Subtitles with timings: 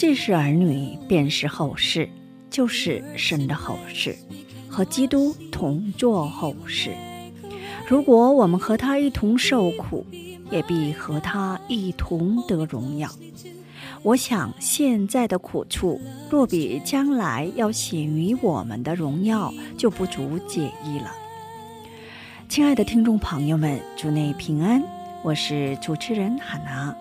[0.00, 2.08] 既是儿女，便是后世，
[2.48, 4.16] 就是神的后世，
[4.66, 6.92] 和基督同作后世。
[7.86, 10.06] 如果我们和他一同受苦，
[10.50, 13.10] 也必和他一同得荣耀。
[14.02, 21.12] 我想，现在的苦处，若比将来要显于我们的荣耀，就不足解意了。
[22.48, 24.82] 亲爱的听众朋友们，祝内平安，
[25.22, 26.96] 我是主持人海娜，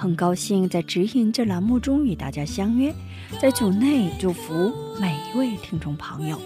[0.00, 2.90] 很高兴在指引这栏目中与大家相约，
[3.38, 6.40] 在组内祝福每一位听众朋友。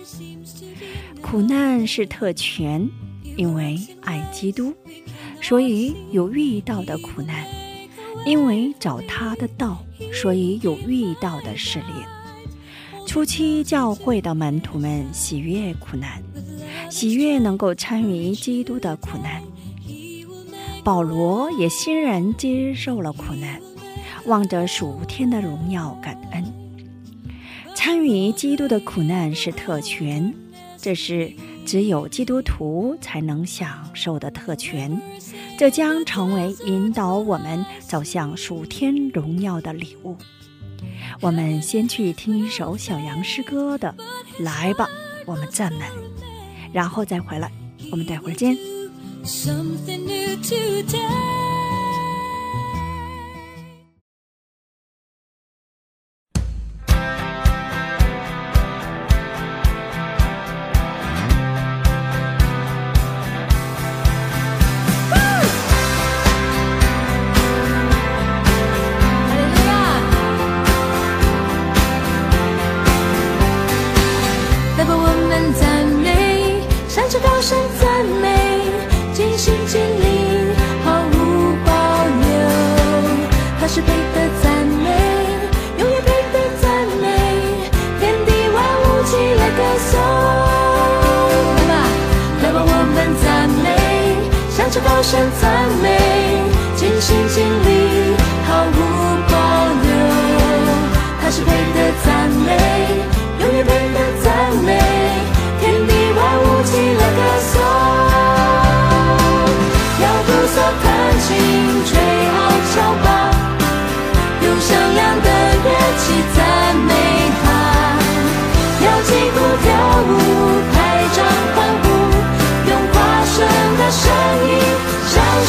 [1.22, 2.90] 苦难是特权，
[3.36, 4.74] 因为爱基督，
[5.40, 7.44] 所以有遇到的苦难；
[8.26, 9.80] 因为找他的道，
[10.12, 13.06] 所以有遇到的试炼。
[13.06, 16.20] 初期教会的门徒们喜悦苦难，
[16.90, 19.40] 喜悦能够参与基督的苦难。
[20.84, 23.58] 保罗也欣然接受了苦难，
[24.26, 26.44] 望着属天的荣耀感恩。
[27.74, 30.34] 参与基督的苦难是特权，
[30.76, 31.32] 这是
[31.64, 35.00] 只有基督徒才能享受的特权。
[35.56, 40.16] 这将成为引导我们走向属天荣耀的礼物。
[41.20, 43.94] 我们先去听一首小杨诗歌的
[44.42, 44.86] 《来吧，
[45.24, 45.78] 我们赞美》，
[46.72, 47.50] 然后再回来。
[47.90, 48.73] 我们待会儿见。
[49.26, 51.43] Something new today.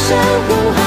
[0.07, 0.84] 守护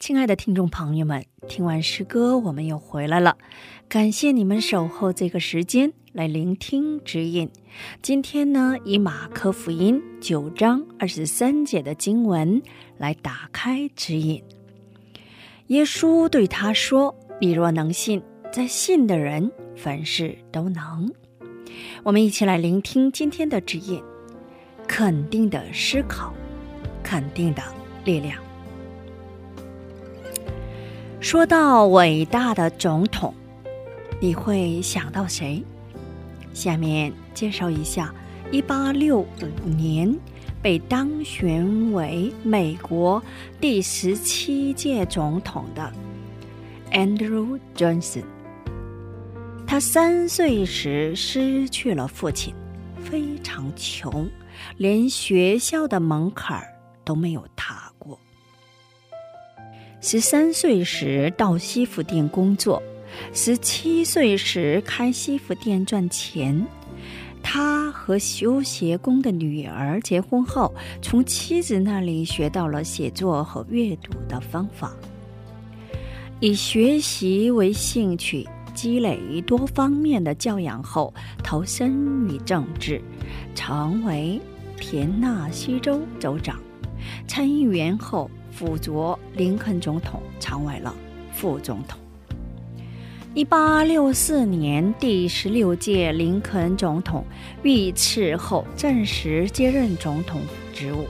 [0.00, 3.36] 亲爱的听众朋友们，听完诗歌，我们又回来了。
[3.86, 7.50] 感谢你们守候这个时间来聆听指引。
[8.00, 12.62] 今天呢，以马可福音九章二十三节的经文
[12.96, 14.42] 来打开指引。
[15.66, 21.12] 耶稣对他说：“你若能信，在信的人凡事都能。”
[22.02, 24.02] 我们一起来聆听今天的指引，
[24.88, 26.32] 肯定的思考，
[27.02, 27.62] 肯定的
[28.02, 28.42] 力量。
[31.20, 33.34] 说到伟大的总统，
[34.22, 35.62] 你会想到谁？
[36.54, 38.12] 下面介绍一下
[38.50, 39.26] 1865
[39.66, 40.18] 年
[40.62, 43.22] 被当选为美国
[43.60, 45.92] 第十七届总统的
[46.90, 48.24] Andrew Johnson。
[49.66, 52.54] 他三岁时失去了父亲，
[53.04, 54.26] 非常穷，
[54.78, 56.66] 连学校的门槛
[57.04, 58.18] 都没有踏过。
[60.02, 62.82] 十三岁时到西服店工作，
[63.34, 66.66] 十七岁时开西服店赚钱。
[67.42, 74.94] 他和修鞋工的女儿结婚后，从妻子那里学到了写作和阅读的方法。
[76.40, 81.12] 以学习为兴趣，积累多方面的教养后，
[81.44, 83.02] 投身于政治，
[83.54, 84.40] 成为
[84.78, 86.58] 田纳西州州长。
[87.28, 88.30] 参议员后。
[88.60, 90.94] 辅佐林肯总统，成为了
[91.32, 91.98] 副总统。
[93.32, 97.24] 一八六四年，第十六届林肯总统
[97.62, 100.42] 遇刺后，正式接任总统
[100.74, 101.06] 职务。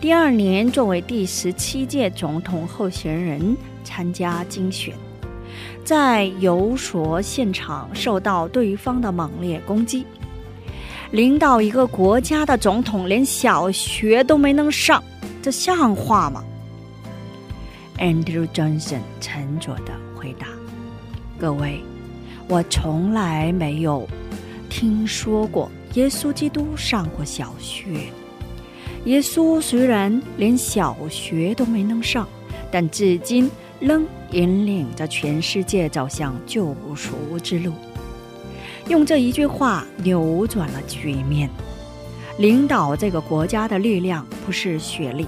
[0.00, 4.92] 第二年，作为第十七届总统候选人参加竞选，
[5.84, 10.04] 在游说现场受到对方的猛烈攻击。
[11.12, 15.00] 领导一个国家的总统连小学都没能上，
[15.40, 16.42] 这像话吗
[17.98, 20.46] ？Andrew Johnson 沉着地回答
[21.38, 21.80] ：“各位，
[22.48, 24.08] 我从来没有
[24.70, 28.10] 听说过耶稣基督上过小学。
[29.04, 32.26] 耶稣虽然连小学都没能上，
[32.70, 33.50] 但至今
[33.80, 37.72] 仍引领着全世界走向救赎之路。
[38.88, 41.50] 用这一句话扭转了局面。
[42.38, 45.26] 领导这个国家的力量不是学历。”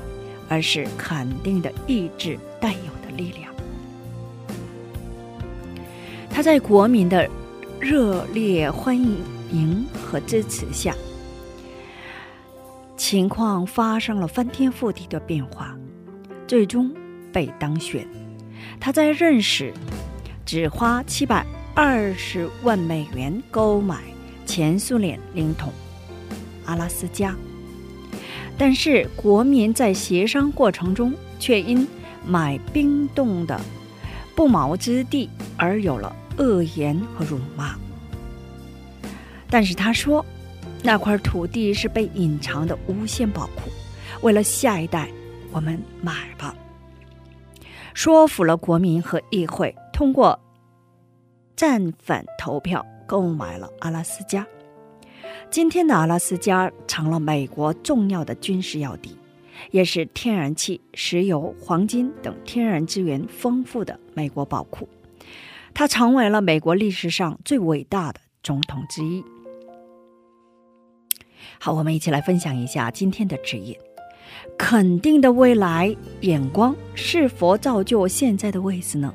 [0.52, 3.52] 而是肯定的意志带有的力量。
[6.28, 7.28] 他在国民的
[7.80, 10.94] 热烈欢迎和支持下，
[12.96, 15.76] 情况发生了翻天覆地的变化，
[16.46, 16.94] 最终
[17.32, 18.06] 被当选。
[18.78, 19.72] 他在任时
[20.46, 24.02] 只花七百二十万美元购买
[24.46, 25.70] 前苏联领土
[26.64, 27.34] 阿拉斯加。
[28.56, 31.86] 但是国民在协商过程中，却因
[32.26, 33.60] 买冰冻的
[34.34, 37.74] 不毛之地而有了恶言和辱骂。
[39.48, 40.24] 但是他说，
[40.82, 43.70] 那块土地是被隐藏的无限宝库，
[44.22, 45.08] 为了下一代，
[45.50, 46.54] 我们买吧。
[47.92, 50.38] 说服了国民和议会，通过
[51.56, 54.46] 战反投票购买了阿拉斯加。
[55.50, 59.18] 今天的阿拉斯加成了美国重要的军事要地，
[59.70, 64.88] 也是天然气、石油、黄金等天然资源丰富的美国宝库。
[65.72, 69.24] 他成为了美国历史上最伟大的总统之一。
[71.58, 73.76] 好，我们一起来分享一下今天的指引：
[74.58, 79.14] 肯定的未来眼光是否造就现在的位置呢？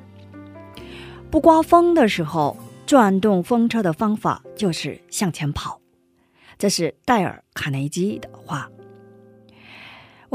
[1.29, 5.81] 不刮风的时候，转动风车的方法就是向前跑。
[6.57, 8.69] 这是戴尔·卡内基的话。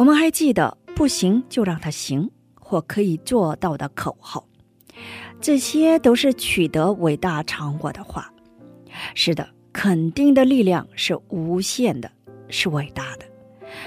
[0.01, 4.43] 我们还记得“不行就让他行”或可以做到的口号，
[5.43, 8.33] 这些都是取得伟大成果的话。
[9.15, 12.11] 是的，肯定的力量是无限的，
[12.49, 13.27] 是伟大的。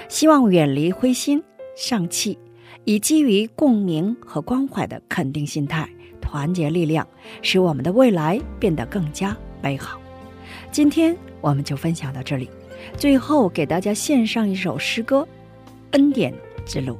[0.08, 1.42] 希望远离灰心
[1.76, 2.38] 丧气，
[2.84, 5.88] 以基于共鸣和关怀的肯定心态，
[6.20, 7.04] 团结力量，
[7.42, 10.00] 使我们的未来变得更加美好。
[10.70, 11.16] 今天。
[11.40, 12.48] 我们就分享到这里，
[12.96, 15.20] 最后给大家献上一首诗歌
[15.94, 16.32] 《恩典
[16.64, 16.94] 之路》。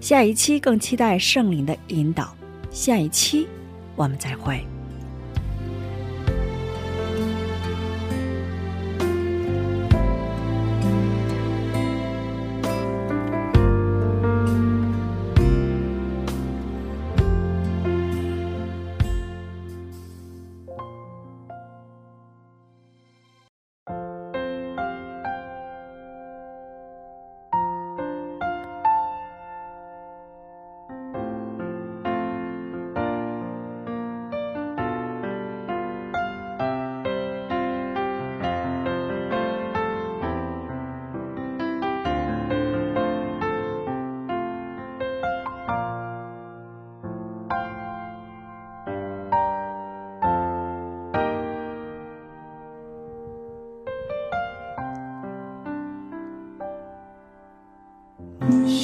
[0.00, 2.34] 下一期更期待圣灵的引导。
[2.70, 3.46] 下一期
[3.96, 4.75] 我们再会。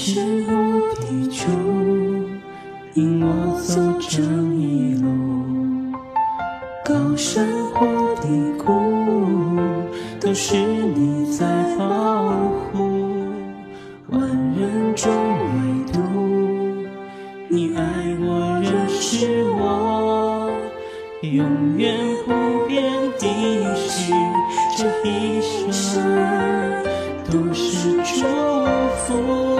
[0.04, 0.18] 是
[0.48, 0.52] 我
[0.96, 1.46] 的主，
[2.94, 4.20] 引我走这
[4.52, 5.06] 一路，
[6.84, 7.86] 高山或
[8.20, 8.26] 低
[8.58, 9.60] 谷，
[10.20, 11.46] 都是你在
[11.78, 12.32] 保
[12.72, 13.28] 护。
[14.08, 14.20] 万
[14.58, 16.00] 人中唯独
[17.48, 17.82] 你爱
[18.18, 20.50] 我，认识我，
[21.22, 22.82] 永远不变
[23.20, 24.12] 的是
[24.76, 25.40] 这一
[25.70, 26.02] 生
[27.30, 28.26] 都是祝
[29.06, 29.51] 福。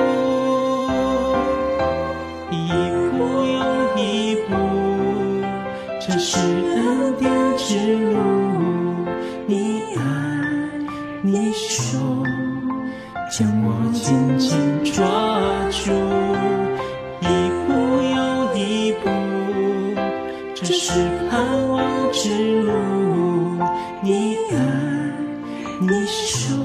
[25.83, 26.57] 你说，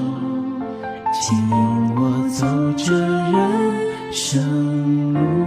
[1.12, 1.50] 牵引
[1.96, 2.46] 我走
[2.76, 5.37] 这人生路。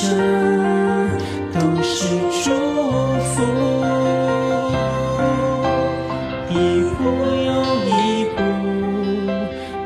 [0.00, 0.06] 生
[1.52, 2.06] 都是
[2.44, 2.50] 祝
[3.20, 3.34] 福。
[6.48, 6.54] 一
[6.94, 7.02] 步
[7.46, 7.50] 又
[7.84, 7.90] 一
[8.36, 8.38] 步，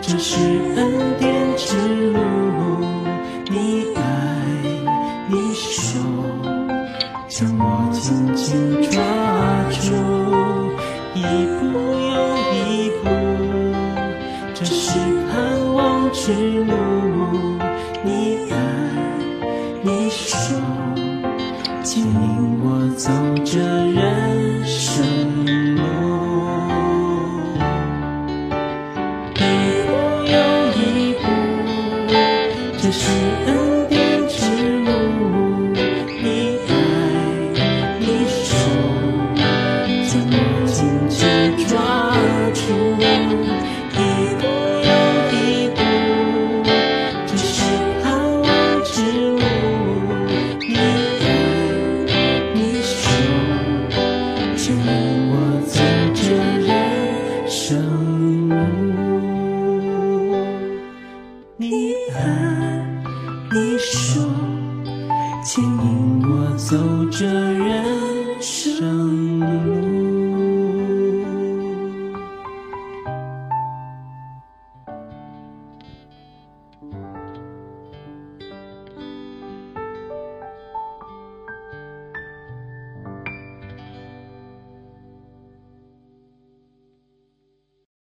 [0.02, 0.37] 这是
[0.76, 0.81] 恩
[1.19, 1.66] 典之
[2.11, 2.19] 路。
[3.49, 4.00] 你爱，
[5.28, 5.99] 你手，
[7.28, 9.00] 将我紧紧抓
[9.71, 9.81] 住。
[11.14, 11.21] 一
[11.57, 11.61] 步
[12.11, 12.14] 又
[12.52, 12.61] 一
[13.02, 13.09] 步，
[14.52, 14.99] 这是
[15.31, 15.33] 盼
[15.75, 16.21] 望之
[16.64, 16.71] 路。
[21.95, 22.09] 牵引
[22.63, 23.13] 我走
[23.45, 25.05] 着人生
[25.77, 25.83] 路。
[29.37, 29.39] 一
[29.85, 29.93] 步
[30.25, 30.33] 又
[30.73, 30.81] 一
[31.21, 31.23] 步，
[32.79, 33.03] 这是
[33.45, 33.49] 恩
[67.12, 67.72] 这人。